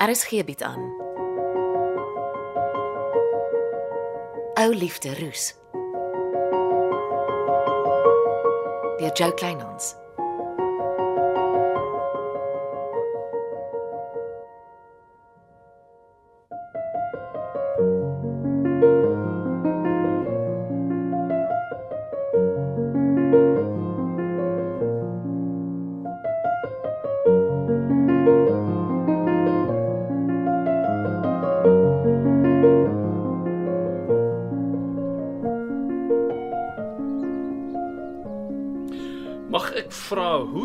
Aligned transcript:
RSG 0.00 0.44
bied 0.44 0.62
aan. 0.62 0.82
Ou 4.54 4.74
liefde 4.74 5.14
roes. 5.18 5.54
Deur 8.96 9.12
Jo 9.12 9.32
Kleinhans. 9.34 9.94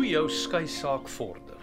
Hoe 0.04 0.12
jou 0.12 0.28
skei 0.28 0.66
saak 0.68 1.06
vorder? 1.08 1.60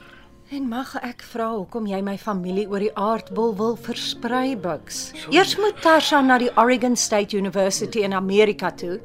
En 0.52 0.66
mag 0.68 0.96
ek 1.06 1.22
vra 1.30 1.52
hoekom 1.54 1.86
jy 1.88 2.00
my 2.04 2.16
familie 2.18 2.66
oor 2.68 2.82
die 2.82 2.94
aardbol 2.98 3.54
wil 3.60 3.76
versprei, 3.78 4.56
Bucks? 4.58 5.12
Eers 5.30 5.54
moet 5.62 5.78
Tarsha 5.84 6.24
na 6.26 6.40
die 6.42 6.50
Oregon 6.58 6.98
State 6.98 7.38
University 7.38 8.02
in 8.02 8.18
Amerika 8.18 8.72
toe 8.74 8.98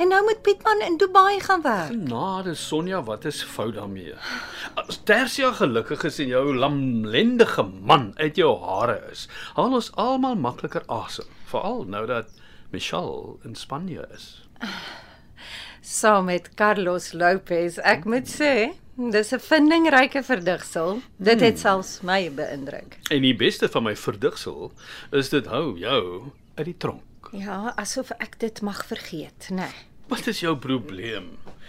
en 0.00 0.10
nou 0.10 0.20
moet 0.24 0.42
Pietman 0.42 0.82
in 0.82 0.96
Dubai 0.98 1.38
gaan 1.44 1.62
werk. 1.62 1.92
Genade 1.92 2.54
Sonja, 2.56 3.02
wat 3.06 3.28
is 3.28 3.42
fout 3.44 3.76
daarmee? 3.76 4.16
As 4.80 4.98
Tersia 5.04 5.52
gelukkig 5.58 6.06
is 6.08 6.18
en 6.24 6.32
jou 6.32 6.44
lamlendige 6.56 7.66
man 7.68 8.10
uit 8.16 8.40
jou 8.40 8.54
hare 8.64 8.96
is, 9.12 9.28
haal 9.58 9.76
ons 9.76 9.92
almal 10.00 10.40
makliker 10.40 10.88
asem, 10.88 11.28
veral 11.52 11.84
nou 11.84 12.06
dat 12.10 12.32
Michelle 12.72 13.36
in 13.44 13.54
Spanje 13.54 14.08
is. 14.16 14.32
Saam 15.90 16.24
met 16.24 16.54
Carlos 16.54 17.12
Lopez, 17.12 17.74
ek 17.82 18.04
moet 18.06 18.28
sê, 18.30 18.70
dis 18.94 19.32
'n 19.34 19.40
vindingryke 19.42 20.22
verdigsel. 20.22 21.00
Dit 21.16 21.40
het 21.40 21.58
selfs 21.58 22.00
my 22.06 22.30
beïndruk. 22.30 22.98
En 23.10 23.22
die 23.22 23.34
beste 23.34 23.68
van 23.68 23.82
my 23.82 23.96
verdigsel 23.96 24.72
is 25.10 25.28
dit 25.28 25.46
hou 25.46 25.78
jou 25.78 26.30
uit 26.54 26.64
die 26.64 26.76
tronk. 26.76 27.30
Ja, 27.32 27.72
asof 27.76 28.10
ek 28.10 28.38
dit 28.38 28.60
mag 28.62 28.86
vergeet, 28.86 29.48
né? 29.50 29.56
Nee. 29.56 29.74
Wat 30.06 30.26
is 30.26 30.40
jou 30.40 30.56
probleem? 30.56 31.26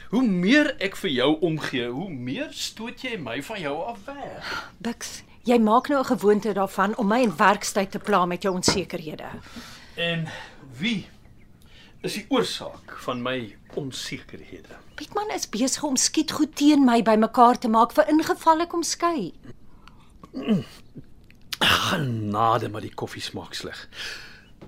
Hoe 0.10 0.28
meer 0.28 0.76
ek 0.78 0.96
vir 0.96 1.10
jou 1.10 1.40
omgee, 1.40 1.88
hoe 1.88 2.10
meer 2.10 2.48
stoot 2.52 3.02
jy 3.02 3.18
my 3.18 3.42
van 3.42 3.60
jou 3.60 3.84
af 3.84 4.06
weg. 4.06 4.72
Bix, 4.78 5.24
jy 5.44 5.58
maak 5.58 5.88
nou 5.90 6.00
'n 6.00 6.18
gewoonte 6.18 6.54
daarvan 6.54 6.96
om 6.98 7.08
my 7.08 7.22
in 7.22 7.38
werkstyd 7.38 7.92
te 7.92 8.00
pla 8.00 8.26
met 8.26 8.44
jou 8.44 8.54
onsekerhede. 8.56 9.30
En 9.96 10.28
wie 10.78 11.08
is 12.02 12.18
die 12.18 12.26
oorsaak 12.34 12.96
van 13.06 13.22
my 13.22 13.56
onsekerhede? 13.78 14.78
Pietman 14.98 15.30
is 15.36 15.48
besig 15.50 15.84
om 15.86 15.98
skietgoed 16.00 16.56
teen 16.58 16.86
my 16.86 17.02
bymekaar 17.06 17.60
te 17.62 17.70
maak 17.70 17.94
vir 17.98 18.10
ingeval 18.10 18.66
ek 18.66 18.74
hom 18.76 18.86
skei. 18.86 19.32
Genade, 21.62 22.72
maar 22.74 22.82
die 22.82 22.94
koffie 22.98 23.22
smaak 23.22 23.54
sleg. 23.58 23.86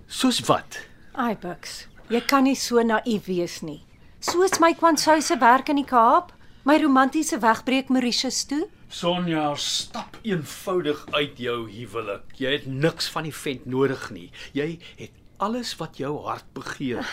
Soos 0.05 0.43
wat? 0.49 0.77
Ai 1.17 1.33
Bix, 1.41 1.87
jy 2.13 2.21
kan 2.29 2.45
nie 2.45 2.57
so 2.59 2.81
naïef 2.85 3.25
wees 3.29 3.61
nie. 3.65 3.81
Soos 4.23 4.59
my 4.61 4.71
kwansou 4.77 5.17
se 5.21 5.37
werk 5.41 5.73
in 5.73 5.81
die 5.81 5.89
Kaap, 5.89 6.31
my 6.69 6.77
romantiese 6.79 7.41
wegbreek 7.41 7.89
Mauritius 7.89 8.43
toe. 8.47 8.67
Sonja, 8.93 9.49
stap 9.57 10.19
eenvoudig 10.21 11.01
uit 11.17 11.39
jou 11.41 11.63
huwelik. 11.65 12.37
Jy 12.37 12.51
het 12.59 12.69
niks 12.69 13.09
van 13.09 13.25
die 13.25 13.33
vent 13.33 13.65
nodig 13.65 14.05
nie. 14.13 14.29
Jy 14.53 14.67
het 15.01 15.22
alles 15.43 15.75
wat 15.75 15.97
jou 15.99 16.13
hart 16.23 16.45
begeer. 16.55 17.07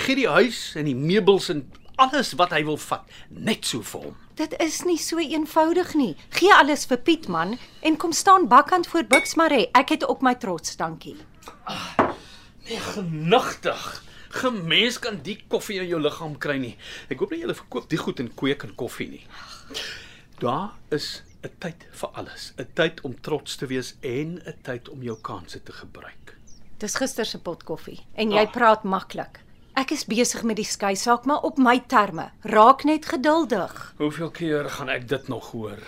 Gee 0.00 0.16
die 0.16 0.28
huis 0.28 0.72
en 0.78 0.88
die 0.88 0.96
meubels 0.96 1.50
en 1.52 1.66
alles 2.00 2.32
wat 2.40 2.54
hy 2.56 2.62
wil 2.66 2.78
vat, 2.80 3.04
net 3.28 3.68
so 3.68 3.84
vir 3.84 4.06
hom. 4.08 4.14
Dit 4.38 4.56
is 4.62 4.80
nie 4.88 4.96
so 4.98 5.20
eenvoudig 5.22 5.92
nie. 5.98 6.14
Gee 6.34 6.54
alles 6.54 6.86
vir 6.90 7.02
Pietman 7.06 7.54
en 7.86 7.98
kom 8.00 8.14
staan 8.16 8.48
bakkant 8.50 8.88
voor 8.90 9.04
Bux 9.10 9.36
Maree. 9.38 9.68
Ek 9.76 9.92
het 9.94 10.08
ook 10.08 10.24
my 10.26 10.34
trots, 10.40 10.74
dankie. 10.80 11.16
Nee, 12.64 12.80
genigtig. 12.80 13.84
Gemens 14.34 14.98
kan 14.98 15.20
die 15.22 15.36
koffie 15.52 15.78
in 15.82 15.86
jou 15.92 16.00
liggaam 16.02 16.34
kry 16.42 16.56
nie. 16.58 16.72
Ek 17.12 17.20
hoop 17.22 17.30
nie 17.36 17.44
jy 17.44 17.54
verkoop 17.54 17.86
die 17.92 18.00
goed 18.00 18.24
en 18.24 18.32
kweek 18.34 18.64
in 18.66 18.74
koffie 18.80 19.10
nie. 19.12 19.22
Daar 20.40 20.72
is 20.90 21.22
'n 21.44 21.52
tyd 21.60 21.86
vir 21.92 22.10
alles. 22.14 22.52
'n 22.58 22.66
Tyd 22.74 23.04
om 23.04 23.20
trots 23.20 23.56
te 23.56 23.66
wees 23.66 23.94
en 24.00 24.40
'n 24.42 24.56
tyd 24.62 24.88
om 24.88 25.02
jou 25.02 25.16
kansse 25.20 25.62
te 25.62 25.72
gebruik. 25.72 26.33
Dis 26.84 26.98
gister 27.00 27.24
se 27.24 27.38
pot 27.40 27.62
koffie 27.64 28.02
en 28.20 28.30
jy 28.34 28.42
Ah. 28.44 28.50
praat 28.52 28.82
maklik. 28.84 29.38
Ek 29.74 29.90
is 29.90 30.04
besig 30.04 30.42
met 30.44 30.56
die 30.56 30.64
skei 30.68 30.94
saak, 30.96 31.24
maar 31.24 31.40
op 31.42 31.56
my 31.58 31.78
terme. 31.88 32.30
Raak 32.44 32.84
net 32.84 33.06
geduldig. 33.06 33.94
Hoeveel 33.98 34.30
keer 34.30 34.68
gaan 34.70 34.88
ek 34.88 35.08
dit 35.08 35.28
nog 35.28 35.50
hoor? 35.52 35.78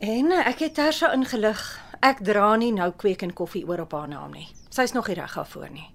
En 0.00 0.30
ek 0.32 0.58
het 0.58 0.74
Tersha 0.74 1.12
ingelig. 1.14 1.80
Ek 2.02 2.20
dra 2.22 2.56
nie 2.56 2.72
nou 2.72 2.90
kweek 2.92 3.22
en 3.22 3.32
koffie 3.32 3.64
oor 3.66 3.80
op 3.80 3.92
haar 3.92 4.08
naam 4.08 4.32
nie. 4.32 4.48
Sy's 4.70 4.92
nog 4.92 5.08
nie 5.08 5.14
reg 5.16 5.34
daarvoor 5.34 5.70
nie. 5.72 5.88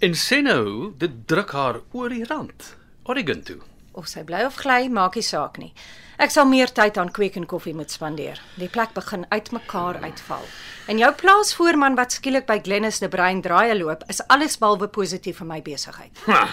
En 0.00 0.12
sê 0.14 0.40
nou, 0.42 0.94
dit 0.98 1.26
druk 1.28 1.50
haar 1.52 1.80
oor 1.92 2.08
die 2.08 2.24
rand. 2.24 2.76
Oregon 3.04 3.42
toe. 3.42 3.60
Of 3.96 4.10
sy 4.12 4.26
bly 4.28 4.44
of 4.44 4.58
gly, 4.60 4.90
maak 4.92 5.14
nie 5.16 5.24
saak 5.24 5.56
nie. 5.56 5.72
Ek 6.20 6.32
sal 6.32 6.46
meer 6.48 6.70
tyd 6.72 6.96
aan 6.96 7.10
kweek 7.12 7.34
en 7.36 7.44
koffie 7.48 7.74
moet 7.76 7.92
spandeer. 7.92 8.38
Die 8.56 8.68
plek 8.72 8.94
begin 8.96 9.26
uitmekaar 9.28 9.98
uitval. 10.04 10.44
En 10.88 11.00
jou 11.00 11.08
plaasvoorman 11.16 11.96
wat 11.98 12.14
skielik 12.16 12.46
by 12.48 12.58
Glennis 12.64 13.02
de 13.02 13.08
Bruin 13.12 13.40
draaie 13.44 13.74
loop, 13.76 14.04
is 14.12 14.22
alles 14.32 14.56
behalwe 14.60 14.88
positief 14.92 15.40
vir 15.42 15.48
my 15.48 15.60
besigheid. 15.64 16.12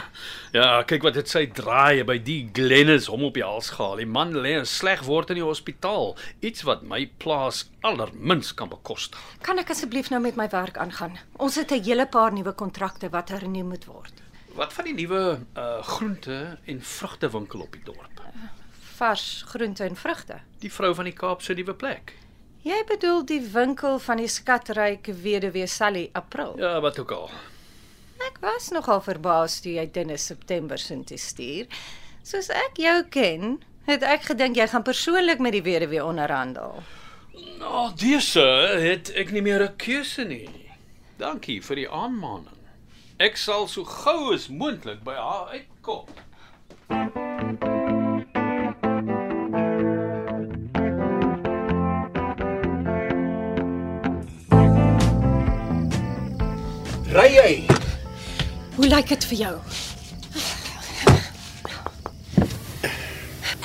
Ja, 0.53 0.83
kyk 0.85 1.01
wat 1.07 1.15
dit 1.17 1.31
sy 1.31 1.47
draai 1.49 2.03
by 2.05 2.19
die 2.21 2.43
Glennis 2.53 3.07
hom 3.09 3.23
op 3.25 3.39
die 3.39 3.45
hals 3.45 3.71
gehaal. 3.73 3.97
Die 4.03 4.07
man 4.07 4.35
lê 4.37 4.51
in 4.59 4.67
sleg 4.69 5.01
word 5.07 5.31
in 5.33 5.39
die 5.39 5.45
hospitaal, 5.45 6.13
iets 6.45 6.61
wat 6.67 6.83
my 6.87 7.07
plaas 7.23 7.63
allermins 7.81 8.53
kan 8.55 8.69
bekostig. 8.69 9.21
Kan 9.43 9.59
ek 9.59 9.73
asseblief 9.73 10.11
nou 10.13 10.21
met 10.21 10.37
my 10.37 10.45
werk 10.53 10.77
aangaan? 10.77 11.17
Ons 11.41 11.57
het 11.57 11.71
'n 11.73 11.83
hele 11.83 12.05
paar 12.05 12.31
nuwe 12.31 12.53
kontrakte 12.53 13.09
wat 13.09 13.33
hernieu 13.33 13.65
moet 13.65 13.85
word. 13.89 14.22
Wat 14.53 14.73
van 14.73 14.85
die 14.85 14.93
nuwe 14.93 15.39
uh 15.57 15.81
groente 15.81 16.57
en 16.65 16.81
vrugtewinkel 16.81 17.59
op 17.59 17.71
die 17.73 17.81
dorp? 17.83 18.21
Vars 18.95 19.43
groente 19.47 19.83
en 19.83 19.95
vrugte. 19.95 20.37
Die 20.61 20.71
vrou 20.73 20.93
van 20.95 21.09
die 21.09 21.13
Kaap 21.13 21.41
se 21.41 21.53
nuwe 21.57 21.73
plek. 21.73 22.13
Jy 22.63 22.77
bedoel 22.87 23.25
die 23.27 23.41
winkel 23.41 23.97
van 23.99 24.21
die 24.21 24.29
skatryke 24.29 25.15
weduwee 25.23 25.67
Sally 25.67 26.09
April. 26.13 26.53
Ja, 26.61 26.77
wat 26.81 26.99
ook 26.99 27.11
al. 27.11 27.29
Ek 28.23 28.37
was 28.45 28.69
nogal 28.71 29.01
verbaas 29.03 29.57
toe 29.59 29.73
jy 29.73 29.89
Dennis 29.91 30.29
September 30.29 30.79
sin 30.79 31.03
te 31.03 31.17
stuur. 31.17 31.67
Soos 32.23 32.47
ek 32.53 32.79
jou 32.79 32.97
ken, 33.11 33.57
het 33.89 34.05
ek 34.07 34.29
gedink 34.29 34.55
jy 34.61 34.69
gaan 34.71 34.85
persoonlik 34.85 35.41
met 35.43 35.57
die 35.57 35.65
weduwee 35.65 36.05
onderhandel. 36.05 36.83
Nou, 37.59 37.89
dese 37.99 38.45
het 38.79 39.11
ek 39.17 39.33
nie 39.33 39.41
meer 39.41 39.65
'n 39.65 39.75
keuse 39.75 40.23
nie. 40.23 40.47
Dankie 41.17 41.61
vir 41.61 41.75
die 41.75 41.89
aanmaning. 41.89 42.62
Ek 43.23 43.37
sal 43.39 43.69
so 43.71 43.85
gou 43.87 44.33
as 44.33 44.49
moontlik 44.51 44.99
by 45.07 45.13
haar 45.15 45.53
uitkom. 45.55 46.09
Ry 57.15 57.29
jy? 57.31 57.51
Hoe 58.75 58.89
lyk 58.91 59.07
dit 59.13 59.27
vir 59.29 59.39
jou? 59.39 59.53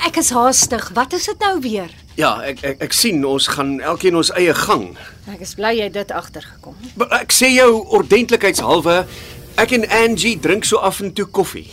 Ek 0.07 0.21
is 0.23 0.31
haastig. 0.31 0.93
Wat 0.95 1.17
is 1.19 1.27
dit 1.27 1.43
nou 1.43 1.57
weer? 1.67 1.91
Ja, 2.15 2.37
ek 2.47 2.63
ek 2.63 2.85
ek 2.87 2.95
sien 2.95 3.27
ons 3.27 3.51
gaan 3.57 3.81
elkeen 3.83 4.15
ons 4.19 4.31
eie 4.39 4.55
gang. 4.55 4.93
Ek 5.35 5.43
is 5.43 5.57
bly 5.59 5.75
jy 5.81 5.91
het 5.91 5.99
dit 5.99 6.15
agtergekom. 6.15 6.79
Ek 7.11 7.35
sê 7.35 7.51
jou 7.57 7.83
ordentlikheidshalwe, 7.99 9.01
ek 9.59 9.75
en 9.75 9.89
Angie 10.05 10.37
drink 10.39 10.67
so 10.69 10.79
af 10.79 11.01
en 11.03 11.11
toe 11.13 11.27
koffie. 11.27 11.67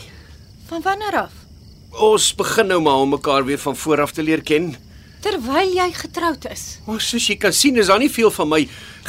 Van 0.70 0.82
wanneer 0.82 1.20
af? 1.28 1.34
Ons 2.02 2.32
begin 2.36 2.68
nou 2.74 2.82
maar 2.82 3.04
om 3.04 3.14
mekaar 3.14 3.46
weer 3.46 3.62
van 3.62 3.76
voor 3.78 4.02
af 4.02 4.12
te 4.12 4.24
leer 4.26 4.42
ken. 4.42 4.74
Terwyl 5.26 5.72
jy 5.74 5.86
getroud 5.94 6.44
is. 6.52 6.64
Maar 6.86 7.00
soos 7.02 7.28
jy 7.30 7.38
kan 7.42 7.54
sien, 7.54 7.78
is 7.82 7.90
daar 7.90 8.02
nie 8.02 8.12
veel 8.14 8.30
van 8.34 8.50
my 8.50 8.60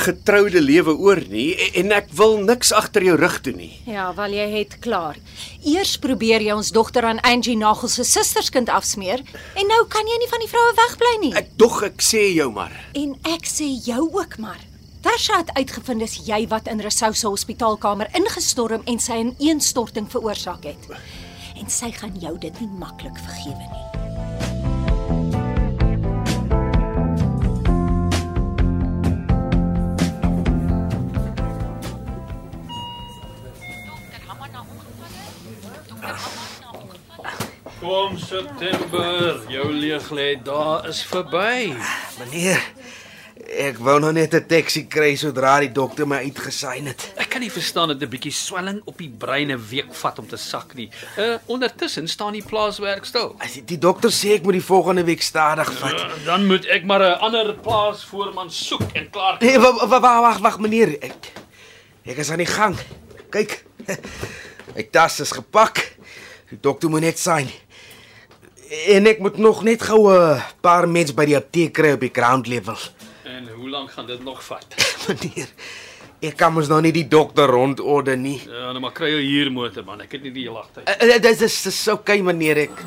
getroude 0.00 0.60
lewe 0.60 0.94
oor 0.96 1.20
nie 1.28 1.50
en, 1.56 1.74
en 1.82 1.96
ek 1.98 2.12
wil 2.16 2.38
niks 2.44 2.72
agter 2.76 3.04
jou 3.04 3.16
rug 3.20 3.40
doen 3.48 3.58
nie. 3.60 3.72
Ja, 3.88 4.10
wel 4.16 4.36
jy 4.36 4.46
het 4.58 4.78
klaar. 4.84 5.18
Eers 5.64 5.96
probeer 6.00 6.44
jy 6.44 6.56
ons 6.56 6.72
dogter 6.76 7.08
aan 7.08 7.20
Angie 7.24 7.56
Nagel 7.56 7.92
se 7.92 8.04
susterskind 8.04 8.72
afsmeer 8.72 9.24
en 9.56 9.72
nou 9.72 9.82
kan 9.92 10.08
jy 10.08 10.20
nie 10.20 10.32
van 10.32 10.44
die 10.44 10.52
vroue 10.52 10.78
wegbly 10.84 11.16
nie. 11.26 11.34
Ek 11.36 11.52
dog 11.60 11.82
ek 11.88 12.04
sê 12.04 12.28
jou 12.36 12.48
maar. 12.52 12.72
En 12.96 13.16
ek 13.32 13.48
sê 13.48 13.68
jou 13.88 14.04
ook 14.12 14.36
maar. 14.40 14.60
Tasha 15.06 15.36
het 15.38 15.52
uitgevind 15.54 16.02
dis 16.02 16.16
jy 16.26 16.40
wat 16.50 16.66
in 16.66 16.80
Resou 16.82 17.12
se 17.14 17.28
hospitaalkamer 17.30 18.08
ingestorm 18.18 18.82
en 18.90 18.98
sy 18.98 19.18
'n 19.22 19.36
ineenstorting 19.38 20.10
veroorsaak 20.10 20.64
het. 20.64 20.82
En 21.60 21.70
sy 21.70 21.92
gaan 21.92 22.14
jou 22.18 22.38
dit 22.38 22.60
nie 22.60 22.68
maklik 22.68 23.18
vergewe 23.18 23.66
nie. 23.72 23.86
Kom 37.80 38.18
September, 38.18 39.40
jou 39.48 39.72
leeglê 39.72 40.42
daar 40.42 40.88
is 40.88 41.02
verby. 41.02 41.74
Ah, 41.78 42.18
meneer, 42.18 42.62
ek 43.66 43.78
wou 43.82 43.96
nou 43.98 44.12
net 44.14 44.34
'n 44.34 44.46
taxi 44.46 44.86
kry 44.86 45.16
sodra 45.16 45.58
die 45.60 45.72
dokter 45.72 46.06
my 46.06 46.18
uitgesign 46.28 46.86
het. 46.86 47.12
Ek 47.16 47.30
kan 47.30 47.40
nie 47.40 47.50
verstaan 47.50 47.88
dat 47.88 48.02
'n 48.02 48.08
bietjie 48.08 48.32
swelling 48.32 48.80
op 48.84 48.98
die 48.98 49.08
brein 49.08 49.50
'n 49.50 49.58
week 49.70 49.94
vat 49.94 50.18
om 50.18 50.26
te 50.26 50.36
sak 50.36 50.74
nie. 50.74 50.90
Uh 51.18 51.38
ondertussen 51.46 52.08
staan 52.08 52.32
die 52.32 52.44
plaaswerk 52.44 53.04
stil. 53.04 53.34
As 53.38 53.58
die 53.64 53.78
dokter 53.78 54.10
sê 54.10 54.34
ek 54.34 54.42
moet 54.42 54.52
die 54.52 54.62
volgende 54.62 55.04
week 55.04 55.22
stadig 55.22 55.72
vat. 55.78 55.92
Uh, 55.92 56.24
dan 56.24 56.46
moet 56.46 56.66
ek 56.66 56.84
maar 56.84 57.00
'n 57.00 57.18
ander 57.20 57.54
plaasvoorman 57.54 58.50
soek 58.50 58.92
en 58.94 59.10
klaar. 59.10 59.36
Nee, 59.40 59.58
wag 59.58 59.88
wag 59.88 60.00
wag 60.00 60.38
wag 60.38 60.58
meneer. 60.58 60.96
Ek 61.00 61.32
ek 62.04 62.16
is 62.16 62.30
aan 62.30 62.38
die 62.38 62.46
gang. 62.46 62.76
Kyk. 63.30 63.64
My 64.74 64.82
tas 64.90 65.20
is 65.20 65.32
gepak. 65.32 65.96
Die 66.50 66.58
dokter 66.60 66.90
moet 66.90 67.00
net 67.00 67.18
sign. 67.18 67.50
En 68.86 69.06
ek 69.06 69.18
moet 69.18 69.38
nog 69.38 69.62
net 69.62 69.82
gou 69.82 70.12
'n 70.12 70.42
paar 70.60 70.88
mens 70.88 71.14
by 71.14 71.24
die 71.24 71.36
apteek 71.36 71.72
kry 71.72 71.92
op 71.92 72.00
die 72.00 72.12
ground 72.12 72.46
level. 72.46 72.76
En 73.36 73.48
hoe 73.52 73.68
lank 73.68 73.90
gaan 73.92 74.06
dit 74.06 74.22
nog 74.24 74.44
vat? 74.44 74.66
Meneer, 75.08 75.48
ek 76.24 76.36
kan 76.40 76.54
mos 76.56 76.70
nou 76.72 76.78
nie 76.84 76.92
die 76.96 77.04
dokter 77.12 77.50
rondorde 77.52 78.14
nie. 78.16 78.38
Ja, 78.48 78.70
nou 78.72 78.80
maar 78.80 78.94
kry 78.96 79.10
jou 79.12 79.20
hier 79.20 79.50
motor 79.52 79.84
man. 79.84 80.00
Ek 80.06 80.14
het 80.16 80.24
nie 80.24 80.32
die 80.32 80.46
hele 80.46 80.62
dag 80.62 80.70
tyd. 80.72 80.88
Uh, 81.04 81.18
Dit 81.20 81.42
is 81.44 81.58
dis 81.66 81.80
okay 81.92 82.22
meneer 82.24 82.62
ek. 82.64 82.80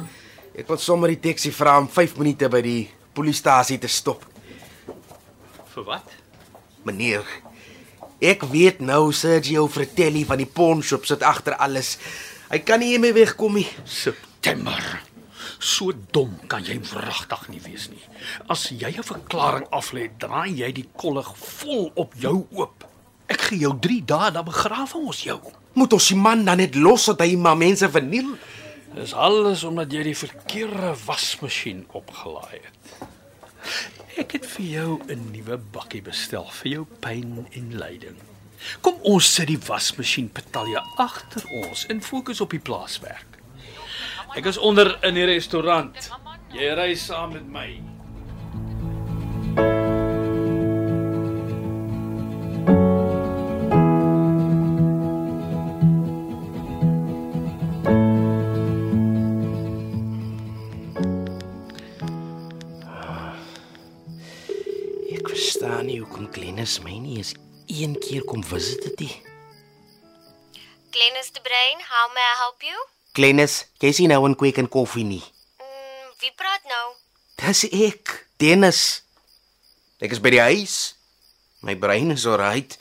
Ek 0.60 0.72
wil 0.72 0.80
sommer 0.82 1.14
die 1.14 1.20
taxi 1.30 1.52
vra 1.54 1.76
om 1.84 1.90
5 1.92 2.18
minute 2.18 2.50
by 2.52 2.64
die 2.66 2.82
polisiestasie 3.16 3.78
te 3.84 3.92
stop. 3.92 4.26
Vir 5.76 5.86
wat? 5.88 6.18
Meneer, 6.88 7.28
ek 8.24 8.48
weet 8.50 8.82
nou 8.82 9.12
Sergio 9.14 9.68
Fratelli 9.70 10.26
van 10.28 10.42
die 10.42 10.50
pawn 10.50 10.82
shop 10.84 11.06
sit 11.08 11.22
agter 11.28 11.60
alles. 11.62 11.94
Hy 12.50 12.64
kan 12.66 12.82
nie 12.82 12.96
hiermee 12.96 13.14
wegkom 13.14 13.60
nie. 13.62 13.68
September. 13.86 14.82
So 15.60 15.92
dom 16.16 16.38
kan 16.48 16.64
jy 16.64 16.80
wragtig 16.94 17.50
nie 17.52 17.60
wees 17.60 17.90
nie. 17.92 18.04
As 18.48 18.70
jy 18.72 18.96
'n 18.98 19.04
verklaring 19.04 19.68
aflê, 19.76 20.10
draai 20.18 20.56
jy 20.56 20.72
die 20.72 20.88
kollig 20.96 21.28
vol 21.36 21.92
op 21.96 22.14
jou 22.16 22.48
oop. 22.52 22.88
Ek 23.28 23.42
gee 23.42 23.60
jou 23.60 23.76
3 23.80 24.06
dae 24.06 24.32
dan 24.32 24.46
begrawe 24.46 24.96
ons 24.96 25.24
jou. 25.24 25.40
Moet 25.74 25.94
ons 25.94 26.08
die 26.08 26.16
man 26.16 26.46
dan 26.46 26.58
net 26.58 26.76
los 26.76 27.06
dat 27.06 27.20
hy 27.20 27.36
maar 27.36 27.58
mense 27.58 27.90
verniel? 27.90 28.38
Dis 28.96 29.14
alles 29.14 29.64
omdat 29.64 29.92
jy 29.92 30.04
die 30.04 30.18
verkeerde 30.18 30.96
wasmasjien 31.06 31.86
opgelaai 31.92 32.58
het. 32.64 33.08
Ek 34.18 34.32
het 34.32 34.46
vir 34.46 34.66
jou 34.66 35.00
'n 35.08 35.32
nuwe 35.32 35.58
bakkie 35.58 36.02
bestel 36.02 36.48
vir 36.50 36.72
jou 36.72 36.86
pyn 37.00 37.48
en 37.52 37.78
lyding. 37.78 38.18
Kom 38.82 38.96
ons 39.04 39.34
sit 39.34 39.48
die 39.48 39.60
wasmasjien 39.60 40.30
petalje 40.32 40.82
agter 40.98 41.44
ons 41.52 41.86
en 41.86 42.02
fokus 42.02 42.42
op 42.42 42.50
die 42.50 42.60
plaaswerk. 42.60 43.39
Ek 44.38 44.46
is 44.46 44.58
onder 44.58 44.98
in 45.04 45.16
die 45.18 45.26
restaurant. 45.26 45.96
Jy 46.54 46.68
ry 46.78 46.92
saam 46.98 47.34
met 47.34 47.48
my. 47.50 47.70
Ek 65.10 65.26
verstaan 65.26 65.90
nie 65.90 65.98
hoekom 66.04 66.30
Glennis 66.34 66.78
my 66.86 67.00
nie 67.02 67.18
eens 67.18 67.34
een 67.66 67.98
keer 67.98 68.24
kom 68.30 68.46
visit 68.46 68.86
het 68.86 69.02
nie. 69.02 69.16
Glennis 70.94 71.34
de 71.34 71.42
Bruin, 71.42 71.82
how 71.90 72.14
may 72.14 72.22
I 72.22 72.38
help 72.46 72.62
you? 72.62 72.99
Glennis, 73.18 73.66
jy 73.82 73.92
sien 73.92 74.10
nou 74.10 74.28
'n 74.28 74.36
kweek 74.36 74.58
en 74.58 74.70
koffie 74.70 75.04
nie. 75.04 75.24
Mm, 75.60 76.10
wie 76.20 76.34
praat 76.36 76.64
nou? 76.64 76.96
Dis 77.36 77.64
ek, 77.64 78.28
Dennis. 78.38 79.04
Ek 80.00 80.12
is 80.12 80.20
by 80.20 80.30
die 80.30 80.42
huis. 80.42 80.96
My 81.62 81.76
brein 81.76 82.12
is 82.12 82.26
alright. 82.26 82.78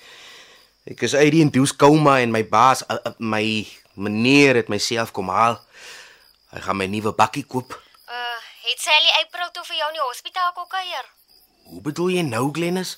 Ek 0.84 1.02
is 1.02 1.14
uit 1.14 1.32
die 1.32 1.40
induce 1.40 1.76
koma 1.76 2.20
en 2.20 2.30
my 2.30 2.44
baas, 2.48 2.84
uh, 2.88 2.96
uh, 3.04 3.12
my 3.18 3.66
meneer 3.94 4.54
het 4.54 4.68
myself 4.68 5.10
kom 5.12 5.28
haal. 5.28 5.58
Hy 6.54 6.60
gaan 6.60 6.76
my 6.76 6.86
nuwe 6.86 7.12
bakkie 7.12 7.44
koop. 7.44 7.74
Uh, 8.08 8.38
het 8.68 8.80
Sally 8.80 9.10
April 9.24 9.50
toe 9.52 9.64
vir 9.64 9.76
jou 9.76 9.88
in 9.88 9.98
die 9.98 10.06
hospitaal 10.06 10.52
kom 10.52 10.68
kuier? 10.70 11.10
Hoe 11.68 11.82
bedoel 11.84 12.08
jy 12.10 12.22
nou, 12.22 12.48
Glennis? 12.52 12.96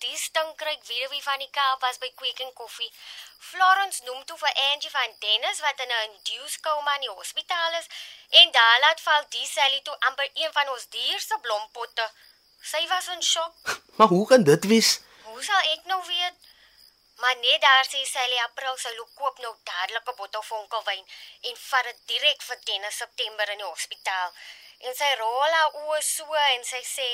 Nee, 0.00 0.10
die 0.10 0.18
stinkryk 0.18 0.84
weduwee 0.86 1.22
van 1.22 1.38
die 1.38 1.50
Kaap 1.50 1.80
was 1.80 1.98
by 1.98 2.10
Quick 2.14 2.40
and 2.40 2.54
Coffee. 2.54 2.90
Florence 3.38 4.02
noem 4.04 4.24
toe 4.24 4.36
vir 4.38 4.52
Angie 4.72 4.90
van 4.90 5.14
Dennis 5.18 5.60
wat 5.60 5.80
in 5.80 5.92
'n 5.92 6.10
induce 6.10 6.60
koma 6.60 6.94
in 6.94 7.00
die 7.00 7.10
hospitaal 7.10 7.72
is 7.72 7.86
en 8.30 8.50
daar 8.50 8.80
laat 8.80 9.00
val 9.00 9.24
die 9.28 9.46
Sally 9.46 9.80
toe 9.80 9.96
amper 9.98 10.30
een 10.34 10.52
van 10.52 10.68
ons 10.68 10.88
dierse 10.88 11.38
blompotte. 11.40 12.10
Sy 12.62 12.86
was 12.88 13.08
in 13.08 13.22
shock. 13.22 13.54
Maar 13.96 14.08
hoe 14.08 14.26
kan 14.26 14.42
dit 14.42 14.64
wees? 14.64 15.00
Hoe 15.22 15.42
sal 15.44 15.62
ek 15.74 15.84
nou 15.84 16.06
weet? 16.06 16.36
Maar 17.16 17.36
net 17.36 17.60
daar 17.60 17.84
sê 17.84 18.04
Sally 18.04 18.38
April 18.38 18.76
sy 18.76 18.94
loop 18.96 19.14
koop 19.14 19.38
nou 19.38 19.54
dadelik 19.64 20.08
'n 20.08 20.16
bottel 20.16 20.42
vonkelwyn 20.42 21.06
en 21.40 21.56
vat 21.56 21.84
dit 21.84 22.00
direk 22.06 22.42
vir 22.42 22.58
Dennis 22.64 22.96
September 22.96 23.48
in 23.48 23.58
die 23.58 23.72
hospitaal. 23.74 24.32
En 24.78 24.94
sy 24.94 25.14
rol 25.14 25.52
haar 25.52 25.72
oë 25.72 26.00
so 26.02 26.34
en 26.34 26.64
sy 26.64 26.82
sê, 26.96 27.10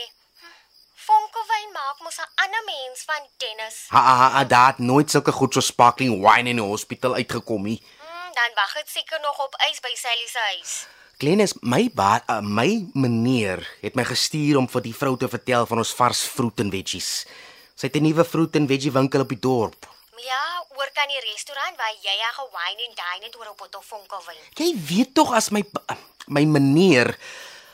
"Hm, 0.97 1.05
"Vonkelwyn 1.05 1.71
maak 1.73 2.01
mos 2.01 2.19
'n 2.19 2.31
ander 2.35 2.63
mens 2.65 3.05
van 3.05 3.23
Dennis." 3.37 3.87
Ha 3.89 4.01
ha 4.01 4.31
ha, 4.31 4.67
het 4.67 4.79
nooit 4.79 5.11
sulke 5.11 5.33
goed 5.33 5.53
so 5.55 5.61
sparkling 5.61 6.21
wine 6.21 6.49
in 6.51 6.57
die 6.57 6.65
hospitaal 6.65 7.15
uitgekom 7.15 7.63
nie. 7.63 7.83
Hmm, 8.01 8.33
dan 8.33 8.51
wag 8.55 8.73
dit 8.75 8.89
seker 8.89 9.21
nog 9.21 9.39
op 9.39 9.55
ys 9.71 9.81
by 9.81 9.95
Sally 9.95 10.27
se 10.27 10.39
huis. 10.39 10.87
Glennis, 11.19 11.55
my 11.61 11.91
ba, 11.95 12.23
uh, 12.29 12.41
my 12.41 12.89
meneer 12.93 13.65
het 13.81 13.95
my 13.95 14.05
gestuur 14.05 14.57
om 14.57 14.69
vir 14.69 14.83
die 14.83 14.95
vrou 14.95 15.17
te 15.17 15.29
vertel 15.29 15.67
van 15.67 15.79
ons 15.79 15.95
vars 15.95 16.29
vroet 16.29 16.61
en 16.61 16.71
veggies. 16.71 17.27
Sy 17.75 17.87
het 17.87 17.97
'n 17.97 18.03
nuwe 18.03 18.25
vroet 18.25 18.57
en 18.57 18.67
veggie 18.69 18.93
winkel 18.93 19.21
op 19.21 19.29
die 19.29 19.41
dorp. 19.41 19.89
Ja, 20.17 20.65
oor 20.77 20.91
kan 20.93 21.09
die 21.09 21.21
restaurant 21.33 21.77
waar 21.77 21.95
jy 22.03 22.15
ja 22.21 22.31
gewyn 22.37 22.79
en 22.87 22.95
dine 23.01 23.25
het 23.27 23.37
oor 23.37 23.49
'n 23.49 23.57
bottel 23.57 23.83
vonkelwyn. 23.83 24.43
Jy 24.55 24.77
weet 24.89 25.15
tog 25.15 25.33
as 25.33 25.51
my 25.51 25.65
my 26.27 26.45
meneer 26.45 27.17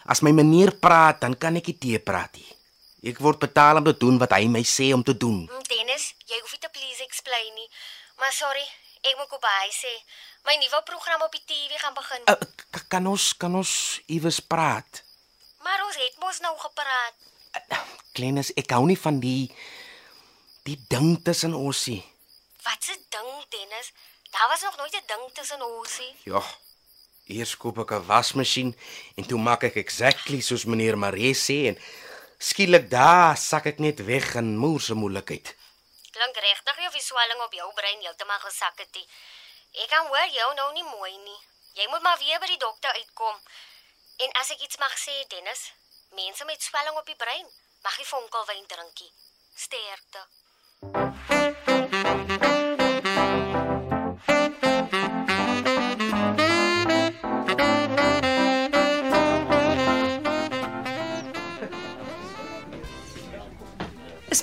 as 0.07 0.21
my 0.21 0.31
meneer 0.31 0.73
praat, 0.73 1.21
dan 1.21 1.39
kan 1.39 1.57
ek 1.57 1.67
nie 1.67 1.79
tee 1.79 1.99
praat 1.99 2.35
nie. 2.35 2.62
Ek 3.02 3.18
word 3.18 3.40
betaal 3.42 3.80
om 3.80 3.85
te 3.85 3.97
doen 3.99 4.18
wat 4.23 4.30
hy 4.37 4.47
my 4.47 4.62
sê 4.62 4.92
om 4.94 5.02
te 5.02 5.16
doen. 5.16 5.42
Hmm, 5.50 5.64
Dennis, 5.66 6.12
jy 6.30 6.38
hoef 6.38 6.52
nie 6.54 6.62
te 6.62 6.71
please 6.71 7.02
explain 7.02 7.50
nie. 7.59 7.66
Maar 8.23 8.30
sorry, 8.37 8.62
ek 9.02 9.16
moet 9.18 9.32
op 9.35 9.47
hy 9.49 9.71
sê. 9.75 9.90
My 10.47 10.54
nuwe 10.61 10.82
program 10.87 11.25
op 11.26 11.35
die 11.35 11.42
TV 11.42 11.80
gaan 11.82 11.97
begin. 11.99 12.23
Uh, 12.30 12.82
kan 12.92 13.06
ons 13.11 13.32
kan 13.35 13.54
ons 13.59 13.73
iewers 14.06 14.38
praat? 14.38 15.02
Maar 15.66 15.82
ons 15.87 15.99
het 15.99 16.14
mos 16.23 16.38
nou 16.47 16.54
gepraat. 16.62 17.18
Glennis, 18.14 18.52
ek 18.59 18.71
hou 18.76 18.87
nie 18.87 18.99
van 18.99 19.18
die 19.23 19.50
die 20.62 20.78
ding 20.87 21.16
tussen 21.26 21.59
ons 21.59 21.87
nie. 21.90 22.02
Wat 22.62 22.87
'n 22.87 23.02
ding, 23.11 23.30
Dennis. 23.50 23.90
Daar 24.30 24.49
was 24.49 24.62
nog 24.62 24.76
nooit 24.78 24.94
'n 24.94 25.06
ding 25.06 25.25
tussen 25.35 25.62
ons 25.62 25.99
nie. 25.99 26.14
Ja. 26.30 26.42
Eers 27.26 27.56
koop 27.56 27.78
ek 27.78 27.99
'n 27.99 28.06
wasmasjien 28.06 28.76
en 29.16 29.26
toe 29.26 29.38
maak 29.38 29.62
ek 29.62 29.76
exactly 29.76 30.40
soos 30.40 30.64
meneer 30.64 30.99
Maree 30.99 31.35
sê 31.35 31.66
en 31.66 31.78
skielik 32.42 32.90
daar 32.90 33.37
sak 33.38 33.68
ek 33.70 33.78
net 33.78 34.02
weg 34.06 34.34
in 34.40 34.56
moerse 34.58 34.94
moeilikheid. 34.99 35.54
Klink 36.12 36.37
regtig 36.46 36.80
of 36.87 36.96
die 36.99 37.04
swelling 37.04 37.40
op 37.46 37.54
jou 37.54 37.68
brein 37.78 38.02
heeltemal 38.02 38.42
gesak 38.42 38.82
het. 38.82 38.94
nie. 38.94 39.06
Ek 39.82 39.88
kan 39.88 40.06
hoor 40.06 40.28
jou 40.38 40.54
nou 40.54 40.72
nie 40.72 40.84
mooi 40.84 41.16
nie. 41.16 41.40
Jy 41.78 41.87
moet 41.88 42.02
maar 42.02 42.18
weer 42.18 42.40
by 42.40 42.46
die 42.46 42.58
dokter 42.58 42.92
uitkom. 42.92 43.38
En 44.26 44.30
as 44.42 44.50
ek 44.50 44.61
iets 44.61 44.78
mag 44.78 44.99
sê, 44.99 45.14
Dennis, 45.28 45.72
mense 46.18 46.44
met 46.44 46.62
swelling 46.62 46.99
op 46.99 47.06
die 47.06 47.16
brein 47.16 47.46
mag 47.82 47.99
nie 47.99 48.06
vonkelwyn 48.06 48.66
drinkie. 48.66 49.12
Sterkte. 49.54 51.62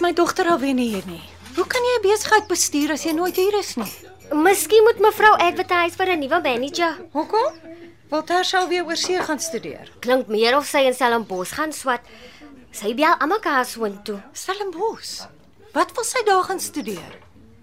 My 0.09 0.15
dogter 0.17 0.47
alweer 0.49 0.73
nie 0.73 0.87
hier 0.89 1.05
nie? 1.05 1.21
Hoe 1.55 1.65
kan 1.69 1.83
jy 1.85 1.97
'n 1.99 2.01
besigheid 2.01 2.47
bestuur 2.49 2.91
as 2.91 3.03
jy 3.05 3.11
nooit 3.13 3.35
hier 3.35 3.53
is 3.59 3.75
nie? 3.77 3.93
Miskien 4.33 4.83
moet 4.83 4.99
mevrou 4.99 5.33
advertise 5.37 5.95
vir 5.97 6.09
'n 6.09 6.19
nuwe 6.19 6.39
manager. 6.41 6.97
Hoekom? 7.13 7.53
Wil 8.09 8.23
Tersha 8.23 8.67
weer 8.67 8.85
oor 8.85 8.95
see 8.97 9.19
gaan 9.21 9.39
studeer? 9.39 9.91
Klink 9.99 10.27
meer 10.27 10.57
of 10.57 10.65
sy 10.65 10.79
in 10.87 10.93
Stellenbosch 10.93 11.53
gaan 11.53 11.71
swat. 11.71 12.01
Sy 12.71 12.95
bel 12.95 13.15
almekaar 13.19 13.65
soontoe. 13.65 14.21
Stellenbosch. 14.33 15.27
Wat 15.73 15.91
wil 15.93 16.03
sy 16.03 16.23
daar 16.25 16.43
gaan 16.43 16.59
studeer? 16.59 17.13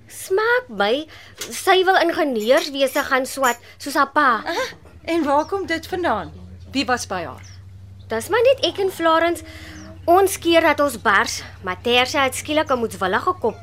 Smaak 0.07 0.69
my, 0.69 1.07
sy 1.51 1.85
wil 1.85 1.97
ingenieurswese 1.97 3.03
gaan 3.03 3.27
swat 3.27 3.59
soos 3.79 3.95
haar 3.95 4.13
pa. 4.13 4.43
Ah, 4.47 4.71
en 5.05 5.25
waar 5.25 5.47
kom 5.47 5.67
dit 5.67 5.87
vandaan? 5.87 6.33
Wie 6.71 6.87
was 6.87 7.07
by 7.07 7.25
haar? 7.25 7.43
Dis 8.09 8.29
maar 8.29 8.43
net 8.43 8.65
ek 8.65 8.79
en 8.79 8.93
Florence. 8.93 9.43
Ons 10.07 10.37
keer 10.39 10.63
dat 10.63 10.79
ons 10.81 10.95
bars, 11.03 11.41
maar 11.67 11.81
Tersia 11.83 12.23
het 12.23 12.35
skielik 12.39 12.71
'n 12.71 12.79
moedswillige 12.79 13.33
kop. 13.43 13.57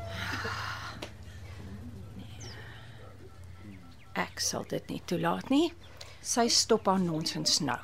Ek 4.13 4.39
sal 4.39 4.65
dit 4.67 4.89
nie 4.89 5.01
toelaat 5.05 5.50
nie. 5.50 5.73
Sy 6.21 6.47
stop 6.47 6.85
haar 6.85 7.00
nonsens 7.00 7.59
nou. 7.59 7.79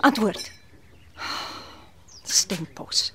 Antwoord. 0.00 0.50
Stempos. 2.24 3.12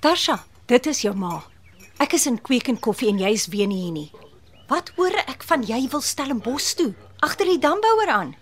Tasha, 0.00 0.44
dit 0.66 0.86
is 0.86 1.00
jou 1.00 1.14
ma. 1.14 1.42
Ek 1.98 2.12
is 2.12 2.26
in 2.26 2.40
Kweek 2.40 2.68
en 2.68 2.80
Koffie 2.80 3.08
en 3.08 3.18
jy 3.18 3.32
is 3.32 3.46
weer 3.46 3.66
nie 3.66 3.82
hier 3.82 3.92
nie. 3.92 4.12
Wat 4.68 4.92
hoor 4.96 5.12
ek 5.26 5.42
van 5.42 5.62
jy 5.62 5.88
wil 5.88 6.00
Stellenbosch 6.00 6.74
toe, 6.74 6.94
agter 7.20 7.46
die 7.46 7.58
dambouer 7.58 8.08
aan? 8.08 8.36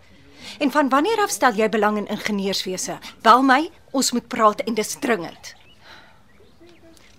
En 0.59 0.71
van 0.71 0.88
wanneer 0.88 1.21
af 1.23 1.30
stel 1.30 1.52
jy 1.52 1.68
belang 1.68 1.97
in 1.97 2.06
ingenieurswese? 2.06 2.99
Wel 3.23 3.42
my, 3.42 3.71
ons 3.90 4.12
moet 4.12 4.28
praat 4.28 4.61
en 4.61 4.75
dis 4.75 4.97
dringend. 5.00 5.54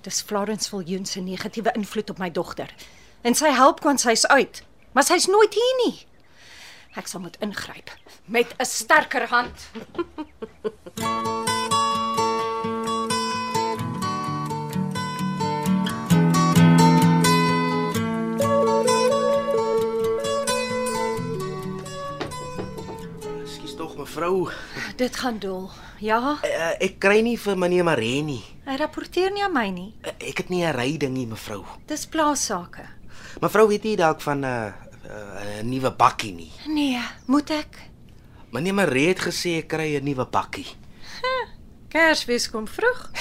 Dis 0.01 0.21
Florence 0.21 0.69
Viljoen 0.69 1.05
se 1.05 1.19
negatiewe 1.19 1.71
invloed 1.71 2.09
op 2.09 2.17
my 2.17 2.31
dogter. 2.31 2.73
En 3.21 3.35
sy 3.35 3.53
help 3.55 3.79
kon 3.81 3.97
sy's 3.97 4.25
uit, 4.27 4.63
maar 4.91 5.07
sy's 5.07 5.29
nooit 5.31 5.53
hier 5.53 5.79
nie. 5.85 5.95
Ek 6.99 7.07
sal 7.07 7.23
moet 7.23 7.39
ingryp 7.39 7.95
met 8.25 8.53
'n 8.59 8.65
sterker 8.65 9.27
hand. 9.27 9.57
mevrou. 24.03 24.49
Dit 24.99 25.15
gaan 25.15 25.39
dol. 25.39 25.69
Ja, 26.03 26.19
Uh, 26.43 26.73
ek 26.83 26.99
kry 26.99 27.21
nie 27.23 27.37
vir 27.39 27.55
meneer 27.57 27.83
Maree 27.87 28.21
nie. 28.23 28.41
hy 28.65 28.75
rapporteer 28.79 29.31
nie 29.31 29.43
aan 29.43 29.53
my 29.55 29.69
nie. 29.71 29.93
Uh, 30.03 30.11
ek 30.29 30.37
het 30.43 30.49
nie 30.49 30.63
'n 30.65 30.75
ry 30.75 30.97
ding 30.97 31.13
nie, 31.13 31.25
mevrou. 31.27 31.63
Dis 31.87 32.05
plaasake. 32.05 32.83
Mevrou 33.41 33.67
weet 33.67 33.83
nie 33.83 33.95
dalk 33.95 34.21
van 34.21 34.39
'n 34.41 34.45
uh, 34.45 34.73
'n 35.05 35.59
uh, 35.59 35.61
nuwe 35.63 35.91
bakkie 35.91 36.33
nie. 36.33 36.51
Nee, 36.67 36.99
moet 37.27 37.49
ek? 37.49 37.77
Meneer 38.51 38.73
Maree 38.73 39.07
het 39.07 39.19
gesê 39.19 39.57
ek 39.59 39.67
kry 39.67 39.95
'n 39.97 40.03
nuwe 40.03 40.25
bakkie. 40.25 40.67
Kersfees 41.89 42.49
kom 42.49 42.67
vroeg. 42.67 43.11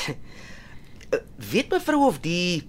Uh, 1.13 1.19
weet 1.53 1.71
mevrou 1.71 2.07
of 2.07 2.21
die 2.21 2.69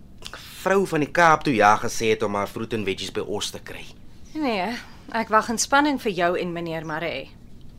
vrou 0.63 0.85
van 0.87 0.99
die 0.99 1.11
Kaap 1.11 1.43
toe 1.43 1.53
ja 1.55 1.75
gesê 1.77 2.09
het 2.13 2.23
om 2.23 2.35
haar 2.35 2.47
fruit 2.47 2.73
en 2.73 2.85
veggies 2.85 3.11
by 3.11 3.19
ons 3.21 3.51
te 3.51 3.59
kry? 3.59 3.85
Nee, 4.33 4.75
ek 5.11 5.29
wag 5.29 5.49
in 5.49 5.57
spanning 5.57 5.99
vir 6.01 6.11
jou 6.11 6.37
en 6.39 6.51
meneer 6.53 6.85
Maree. 6.85 7.29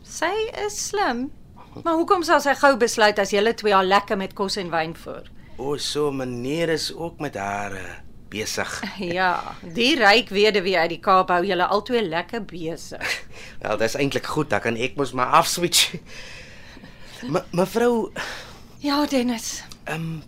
Sy 0.04 0.32
is 0.66 0.76
slim. 0.88 1.30
Maar 1.82 1.94
hoekom 1.98 2.22
sal 2.22 2.40
sy 2.44 2.52
gou 2.54 2.76
besluit 2.78 3.18
as 3.18 3.32
julle 3.34 3.54
twee 3.58 3.74
al 3.74 3.88
lekker 3.90 4.16
met 4.20 4.34
kos 4.38 4.56
en 4.60 4.70
wyn 4.70 4.92
voer? 4.98 5.26
O, 5.58 5.76
so 5.78 6.10
meneer 6.14 6.68
is 6.74 6.90
ook 6.94 7.18
met 7.22 7.34
haar 7.38 7.72
uh, 7.74 7.94
besig. 8.30 8.70
Ja, 9.18 9.56
die 9.74 9.94
ryk 9.98 10.28
weduwee 10.34 10.76
uit 10.78 10.92
die 10.96 11.00
Kaap 11.02 11.30
hou 11.34 11.40
julle 11.46 11.66
albei 11.66 12.02
lekker 12.06 12.44
besig. 12.50 13.16
Wel, 13.62 13.76
dis 13.82 13.94
eintlik 13.98 14.26
goed, 14.26 14.50
dan 14.50 14.60
kan 14.64 14.76
ek 14.76 14.96
mos 15.00 15.12
maar 15.16 15.34
afswitch. 15.40 15.94
Me, 17.32 17.42
mevrou, 17.56 18.10
Ja, 18.84 19.06
Dennis. 19.08 19.62
ehm 19.88 20.00
um, 20.18 20.22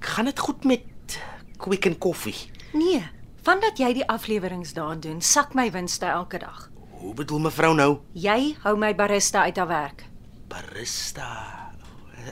gaan 0.00 0.24
dit 0.30 0.38
goed 0.38 0.64
met 0.64 1.18
Quick 1.58 1.86
and 1.86 1.98
Coffee? 1.98 2.36
Nee, 2.72 3.02
vandat 3.42 3.78
jy 3.82 3.92
die 3.98 4.06
afleweringe 4.08 4.68
daar 4.76 5.00
doen, 5.00 5.20
sak 5.20 5.54
my 5.58 5.70
winste 5.74 6.06
elke 6.06 6.38
dag. 6.38 6.68
Hoe 6.98 7.14
bedoel 7.14 7.38
mevrou 7.46 7.74
nou? 7.78 7.90
Jy 8.18 8.56
hou 8.64 8.74
my 8.78 8.92
barista 8.98 9.44
uit 9.46 9.56
haar 9.56 9.70
werk. 9.70 10.04
Barista. 10.50 11.28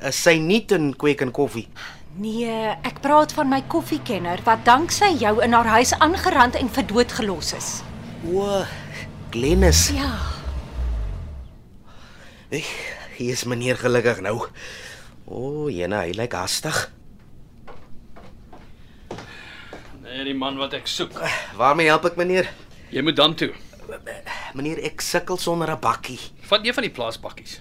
Is 0.02 0.18
sy 0.22 0.36
nie 0.42 0.64
in 0.74 0.92
Quick 0.98 1.22
and 1.22 1.32
Coffee? 1.32 1.68
Nee, 2.18 2.72
ek 2.82 3.00
praat 3.04 3.32
van 3.36 3.48
my 3.48 3.60
koffiekenner 3.68 4.40
wat 4.44 4.64
danksy 4.64 5.12
jou 5.20 5.36
in 5.44 5.52
haar 5.52 5.68
huis 5.76 5.92
aangerand 6.00 6.56
en 6.56 6.68
vir 6.72 6.86
dood 6.88 7.12
gelos 7.12 7.52
is. 7.56 7.68
O, 8.32 8.64
Glennis. 9.30 9.90
Ja, 9.94 10.14
Hey, 12.46 12.62
hier 13.16 13.32
is 13.34 13.42
meneer 13.44 13.74
gelukkig 13.74 14.20
nou. 14.22 14.36
O, 15.26 15.66
jene, 15.66 15.98
hy 16.06 16.12
lyk 16.14 16.36
hastig. 16.38 16.76
Nee, 20.04 20.22
die 20.28 20.34
man 20.38 20.54
wat 20.60 20.76
ek 20.78 20.86
soek. 20.86 21.18
Waarmee 21.58 21.90
help 21.90 22.06
ek 22.06 22.20
meneer? 22.20 22.46
Jy 22.94 23.02
moet 23.02 23.18
dan 23.18 23.34
toe. 23.34 23.50
Meneer, 24.54 24.80
ek 24.84 25.00
sukkel 25.00 25.38
sonder 25.38 25.70
'n 25.70 25.80
bakkie. 25.80 26.18
Vat 26.48 26.66
een 26.66 26.74
van 26.74 26.82
die 26.82 26.90
plaaspakkies. 26.92 27.60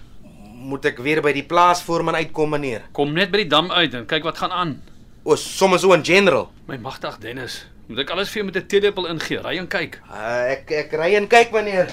Moet 0.56 0.84
ek 0.84 0.98
weer 0.98 1.20
by 1.22 1.32
die 1.32 1.44
plaasvoorman 1.44 2.14
uitkom 2.14 2.50
meneer? 2.50 2.82
Kom 2.92 3.12
net 3.12 3.30
by 3.30 3.38
die 3.44 3.48
dam 3.48 3.70
uit 3.70 3.94
en 3.94 4.06
kyk 4.06 4.24
wat 4.24 4.38
gaan 4.38 4.50
aan. 4.52 4.82
O, 5.24 5.36
sommer 5.36 5.78
so 5.78 5.92
in 5.92 6.04
general. 6.04 6.50
My 6.66 6.76
magtig 6.76 7.18
Dennis, 7.18 7.66
moet 7.88 7.98
ek 7.98 8.10
alles 8.10 8.28
vir 8.30 8.42
jou 8.42 8.44
met 8.46 8.56
'n 8.56 8.66
teelepel 8.66 9.06
ingee? 9.06 9.38
Ry 9.42 9.58
en 9.58 9.68
kyk. 9.68 10.00
Uh, 10.10 10.52
ek 10.52 10.70
ek 10.70 10.92
ry 10.92 11.14
en 11.14 11.28
kyk 11.28 11.52
meneer. 11.52 11.90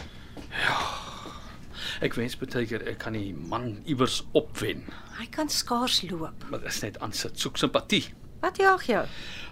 Ek 2.02 2.14
wens 2.16 2.36
baie 2.36 2.66
keer 2.66 2.84
ek 2.88 2.98
kan 2.98 3.14
die 3.14 3.34
man 3.34 3.82
iewers 3.86 4.24
opwen, 4.34 4.84
hy 5.20 5.26
kan 5.32 5.50
skaars 5.50 6.02
loop. 6.10 6.44
maar 6.50 6.60
dis 6.60 6.82
net 6.82 7.00
aansit, 7.00 7.40
soek 7.40 7.58
simpatie. 7.58 8.14
Wat 8.42 8.58
jaag 8.58 8.84
jou? 8.86 9.06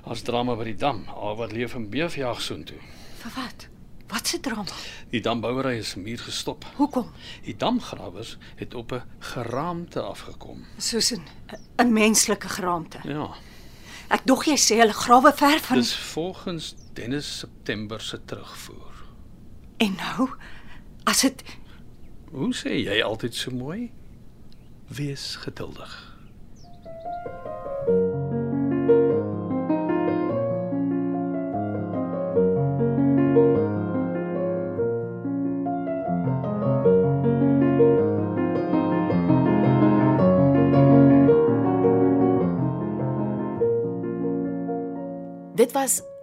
Ons 0.04 0.24
drama 0.28 0.56
by 0.56 0.64
die 0.64 0.76
dam, 0.76 1.06
al 1.16 1.36
wat 1.40 1.52
leef 1.52 1.76
en 1.76 1.90
beefjag 1.90 2.42
soontoe. 2.42 2.80
Vir 3.22 3.32
wat? 3.36 3.68
Wat 4.12 4.28
se 4.28 4.40
drama? 4.40 4.64
Die 5.10 5.22
dambouery 5.22 5.78
is 5.78 5.96
muur 5.96 6.20
gestop. 6.20 6.66
Hoekom? 6.76 7.12
Die 7.44 7.56
damgrawers 7.56 8.38
het 8.56 8.74
op 8.74 8.92
'n 8.92 9.04
geraamte 9.20 10.02
afgekom. 10.02 10.66
Soos 10.78 11.12
'n 11.14 11.22
'n 11.78 11.94
menslike 11.94 12.50
geraamte. 12.50 13.00
Ja, 13.04 13.30
Ek 14.12 14.26
dog 14.28 14.44
jy 14.46 14.58
sê 14.58 14.76
hulle 14.82 14.94
grawe 14.94 15.32
ver 15.34 15.60
van 15.60 15.78
dis 15.78 15.96
volgens 15.96 16.76
Dennis 16.94 17.38
September 17.40 18.02
se 18.02 18.20
terugvoer. 18.26 19.06
En 19.78 19.96
nou, 19.96 20.30
as 21.04 21.22
dit 21.22 21.44
Hoe 22.32 22.54
sê 22.56 22.70
jy 22.70 23.02
altyd 23.04 23.36
so 23.36 23.52
mooi? 23.52 23.92
Wees 24.88 25.36
geduldig. 25.36 26.11